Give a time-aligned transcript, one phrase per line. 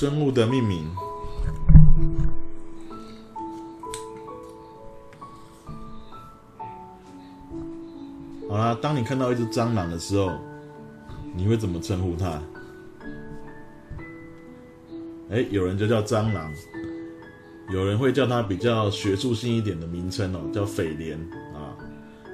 [0.00, 0.90] 生物的命名。
[8.48, 10.32] 好啦，当你看到一只蟑螂的时候，
[11.36, 12.42] 你会怎么称呼它？
[15.30, 16.50] 哎，有人就叫蟑螂，
[17.70, 21.14] 有人会叫它比较学术性一点的名称哦，叫蜚蠊
[21.54, 21.76] 啊。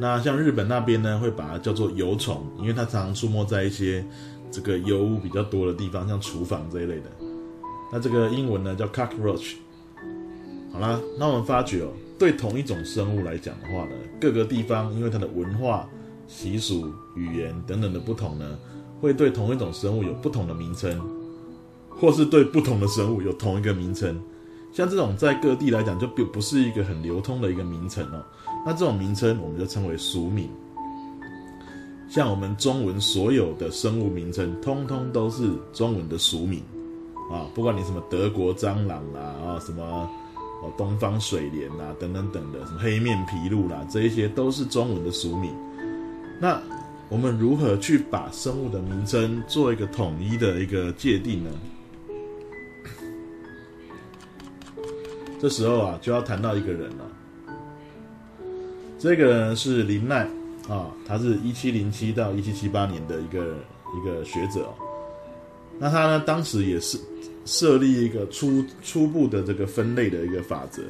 [0.00, 4.02] 那像日本那边呢，会把它叫做油虫，因为它常常出没在一些
[4.50, 7.29] 这个油污比较多的地方，像厨房这一类的。
[7.92, 9.54] 那这个英文呢叫 cockroach。
[10.72, 15.88] 好啦，那我们发觉哦，对同一种生物来讲的话呢，各个地方因为它的文化。
[16.32, 18.56] 习俗、语言等等的不同呢，
[19.00, 20.96] 会对同一种生物有不同的名称，
[21.88, 24.16] 或是对不同的生物有同一个名称。
[24.72, 28.24] 像这种在各地来讲就不不是一个很流通的一个名称哦。
[28.64, 30.48] 那这种名称我们就称为俗名。
[32.08, 36.62] 像我们中文所有的生物名称，通通都是中文的俗名
[37.30, 37.46] 啊。
[37.54, 40.08] 不管你什么德国蟑螂啦啊，什么
[40.62, 45.54] 哦东方水莲啦等等等的，什么黑面琵鹭啦，这一些都是中文的俗名。
[46.40, 46.60] 那
[47.08, 51.50] 我们如何去把生物的名称做一个统一的一个界定呢？
[55.40, 57.04] 这时候啊，就要谈到一个人了。
[58.98, 60.28] 这个人是林奈
[60.68, 63.56] 啊，他是一七零七到一七七八年的一个
[63.96, 64.68] 一个学者。
[65.80, 66.96] 那他呢，当时也是
[67.44, 70.82] 设立一个初初步的这个分类的一个法则。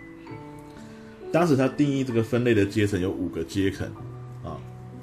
[1.30, 3.86] 当时他定义这个分类的阶层有五个阶层。
[4.44, 4.56] 啊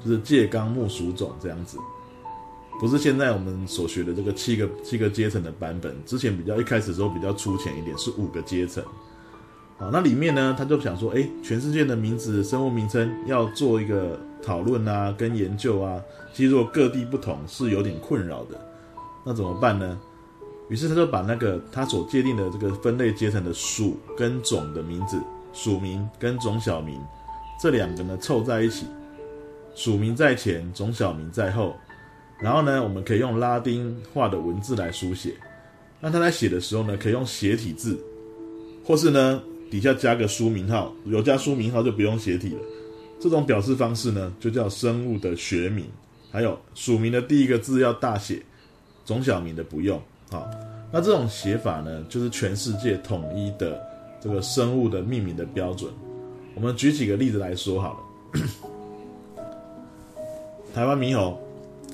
[0.04, 1.78] 就是介纲目属种这样子，
[2.78, 5.96] 不是现在我们所学的这个七个七个阶层的版本。
[6.04, 8.84] 之前比较一开始时候比较粗浅一点，是五个阶层。
[9.78, 16.00] 啊，那里面呢，他就想说，哎，全世界的名字、生物名称要做一个讨论啊，跟研究啊，
[16.32, 18.58] 其实如果各地不同，是有点困扰的。
[19.26, 19.98] 那怎么办呢？
[20.68, 25.20] 于是他就把那个他所界定的这个分类阶层的属跟种的名字，
[25.52, 27.00] 属名跟种小名
[27.60, 28.86] 这两个呢凑在一起。
[29.74, 31.74] 属名在前，种小名在后。
[32.38, 35.34] 然后呢，我们可以用拉丁化的文字来书写。
[36.00, 37.98] 那他在写的时候呢，可以用斜体字，
[38.84, 40.94] 或是呢底下加个书名号。
[41.06, 42.60] 有加书名号就不用斜体了。
[43.18, 45.84] 这种表示方式呢，就叫生物的学名。
[46.30, 48.42] 还有属名的第一个字要大写，
[49.06, 49.98] 种小名的不用。
[50.30, 50.46] 好，
[50.92, 53.80] 那这种写法呢，就是全世界统一的
[54.20, 55.90] 这个生物的命名的标准。
[56.54, 58.00] 我们举几个例子来说好了。
[60.74, 61.40] 台湾猕猴，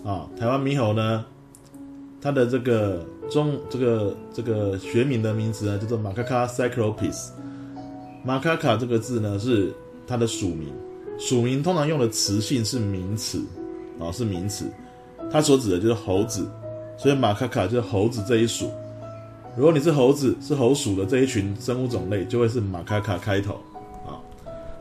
[0.04, 1.24] 啊，台湾猕猴呢，
[2.20, 7.30] 它的这个中这个这个学名的名字呢，叫做马卡卡 cyclopes。
[8.24, 9.72] 马卡卡这个字呢是
[10.06, 10.72] 它的属名，
[11.18, 13.44] 属名通常用的词性是名词，
[14.00, 14.66] 啊，是名词，
[15.30, 16.48] 它所指的就是猴子，
[17.02, 18.70] 所以马卡卡就是猴子这一属。
[19.56, 23.54] 如果你是猴子，是猴属的这一群生物种类，就会是马卡卡开头，
[24.06, 24.16] 啊，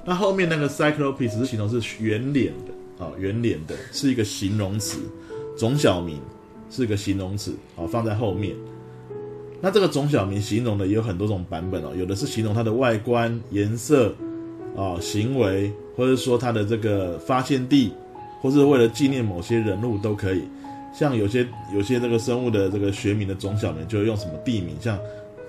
[0.06, 3.04] 那后面那个 cyclopes 是形容是圆脸的。
[3.04, 5.00] 啊，圆脸的是一个形容词，
[5.58, 6.20] 种小名
[6.70, 8.56] 是一个形容词，好放在后面。
[9.60, 14.14] 那这个种小名形容的也有很多种版本哦，有的是形容它的外观、颜色
[14.78, 17.92] 啊、行为，或者说它的这个发现地，
[18.40, 20.44] 或是为了纪念某些人物都可以。
[20.94, 24.98] 像有些有些这个生物的这个学名的种小名，就用什么地名，像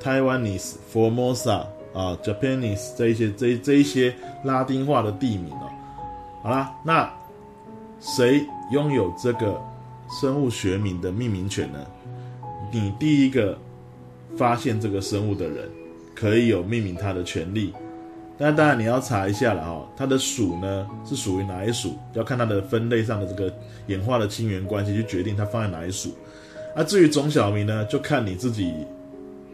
[0.03, 4.15] Taiwanese、Formosa 啊、Japanese 这一些这这一些
[4.45, 5.69] 拉丁化的地名哦。
[6.43, 7.11] 好啦，那。
[8.05, 9.63] 谁拥有这个
[10.21, 11.79] 生物学名的命名权呢？
[12.73, 13.57] 你第一个
[14.37, 15.71] 发现这个生物的人
[16.13, 17.73] 可以有命名它的权利。
[18.39, 23.53] 但当然你要查一下了哈，它的属呢是属于哪一属，要看它的分类上的这个
[23.87, 26.15] 演化的亲缘关系去决定它放在哪一属。
[26.75, 28.73] 那至于种小名呢，就看你自己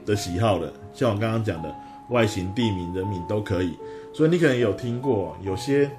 [0.07, 0.73] 的喜好了。
[0.95, 1.75] 像我刚刚讲的
[2.11, 3.73] 外形、地名、人名都可以。
[4.15, 5.91] 所以你可能有听过有些。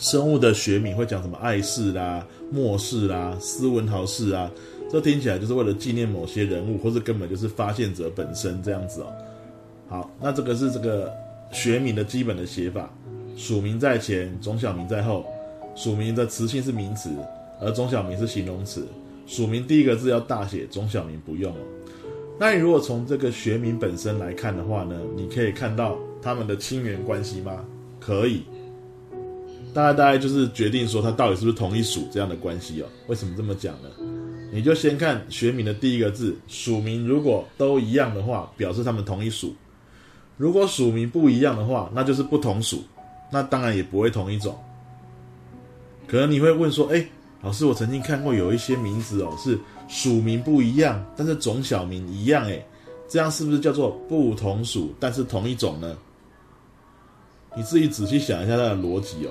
[0.00, 4.48] 生物的学名会讲什么爱氏啦、莫氏啦、斯文豪氏啊，
[4.88, 9.06] 这听起来就是为了纪念某些人物，或者根本就是发现者本身这样子哦。
[9.88, 11.12] 好，那这个是这个
[11.50, 12.92] 学名的基本的写法，
[13.36, 15.24] 属名在前，种小名在后。
[15.74, 17.10] 属名的词性是名词，
[17.60, 18.86] 而种小名是形容词。
[19.26, 21.58] 属名第一个字要大写，种小名不用哦。
[22.40, 27.64] 那你如果从这个学名本身来看的话呢，你可以看到他们的亲缘关系吗？
[28.00, 28.42] 可以。
[29.74, 32.86] 大概大概就是决定说它到底是不是同一属这样的关系哦？
[33.06, 33.88] 为什么这么讲呢？
[34.50, 39.50] 你就先看学名的第一个字，属名如果都一样的话，表示它们同一属；
[40.38, 42.82] 如果属名不一样的话，那就是不同属，
[43.30, 44.56] 那当然也不会同一种。
[46.06, 47.04] 可能你会问说，哎，
[47.42, 49.58] 老师，我曾经看过有一些名字哦，是
[49.88, 52.64] 属名不一样，但是种小名一样，诶，
[53.08, 55.98] 这样是不是叫做不同属，但是同一种呢？
[57.56, 59.30] 你自己仔细想一下它的逻辑哦。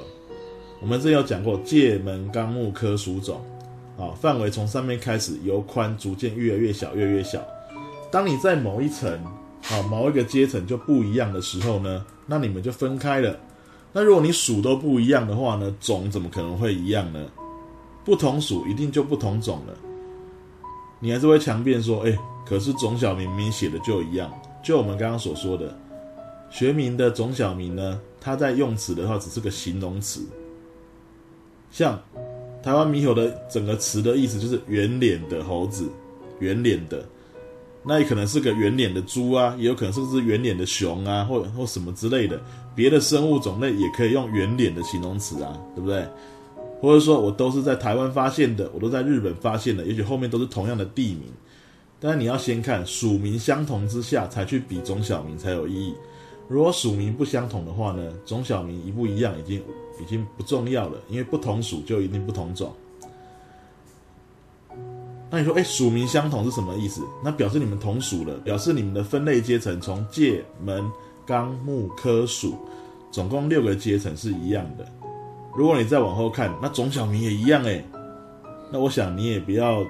[0.81, 3.41] 我们这有讲过界门纲目科属种，
[3.97, 7.41] 啊，范围从上面开始由宽逐渐越来越小，越来越小。
[8.11, 9.19] 当你在某一层，
[9.69, 13.37] 啊，某一个阶层就不一样的时候呢，那你们就分开了。
[13.91, 17.25] 那如果你属都不一样的话呢，种怎么可能会一样呢？
[18.05, 19.73] 不同属一定就不同种了。
[20.99, 24.31] 你还是会强辩说，哎，可是种小明明写的就一样。
[24.63, 25.77] 就我们刚刚所说的，
[26.49, 30.21] 学名的种小名呢，它在用词的话只是个形容词。
[31.69, 32.01] 像
[32.63, 35.89] 台湾猕猴的整个词的意思就是圆脸的猴子，
[36.39, 37.05] 圆脸的，
[37.87, 42.39] 那也可能是个圆脸的猪啊，也有可能是只圆脸的熊啊，或或什么之类的。
[42.75, 46.05] 别的生物种类也可以用圆脸的形容词啊，对不对？
[46.79, 51.23] 或者说我都是在台湾发现的，我都在日本发现的，也许后面都是同样的地名，
[51.99, 55.95] 但是你要先看属名相同之下才去比种小名才有意义。
[56.47, 59.59] 如果属名不相同的话呢，种小名一不一样已经
[60.01, 62.71] 已经不重要了，因为不同属就一定不同种。
[65.29, 67.01] 那你说，哎，属名相同是什么意思？
[67.23, 70.89] 那表示你们同属了，表示你们的分类阶层从界门
[71.25, 72.57] 纲目科属，
[73.11, 74.85] 总共六个阶层是一样的。
[75.55, 77.83] 如果你再往后看，那种小名也一样哎，
[78.71, 79.83] 那我想你也不要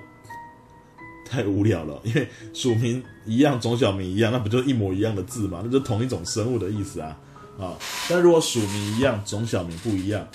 [1.30, 5.62] 太无聊了，因为属名一样，种小名一样，那不就一模一样的字嘛？
[5.64, 7.16] 那就同一种生物的意思啊
[7.60, 7.78] 啊！
[8.10, 10.26] 但如果属名一样，种小名不一样，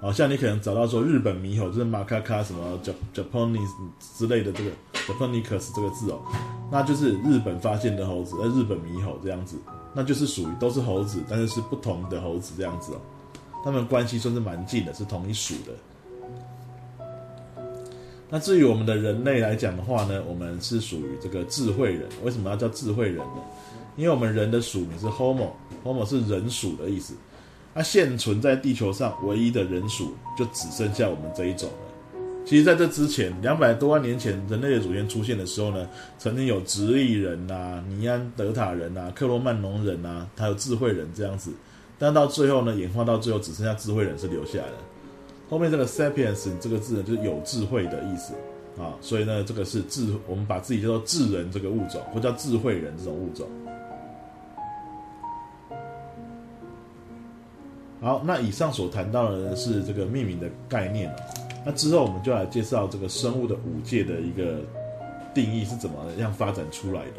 [0.00, 2.80] 好像你可能找到说日本猕猴就是马卡卡什么
[3.14, 3.68] Japanese
[4.16, 6.20] 之类的这个 Japanicus 这个字哦，
[6.72, 9.56] 那就是日本发现的猴子，呃，日本猕猴这样子，
[9.94, 13.00] 那就是属于都是猴子，但是是不同的猴子这样子哦。
[13.62, 17.04] 他们关系算是蛮近的，是同一属的。
[18.30, 22.08] 那至于我们的人类来讲的话呢，我们是属于这个智慧人。
[22.22, 23.42] 为什么要叫智慧人呢？
[23.96, 27.12] 因为我们人的属名是 Homo，Homo 是人属的意思。
[27.72, 31.76] 那现存在地球上唯一的人属，就只剩下我们这一种了。
[32.44, 35.86] 其实，在这之前，两百多万年前，人类的祖先出现的时候呢，
[36.18, 41.52] 曾经有直立人呐、尼安德塔人呐、克罗曼农人呐，还有智慧人这样子。
[41.98, 44.74] 但到最后呢，演化到最后只剩下智慧人是留下来的。
[45.48, 48.32] 后面这个 sapiens 这个字呢，就是有智慧的意思
[48.82, 53.46] 啊，所以呢，这个是智，我们把自己叫做智人这个物种，或叫智慧人这种物种。
[58.00, 61.14] 好，那以上所谈到的呢是这个命名的概念
[61.66, 64.60] 那之后我们就来介绍这个生物的五界的一个
[65.34, 67.12] 定义是怎么样发展出来的。